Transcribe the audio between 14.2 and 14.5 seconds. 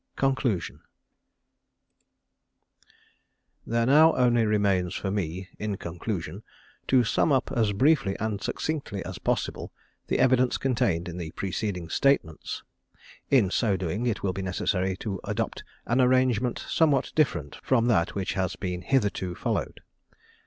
will be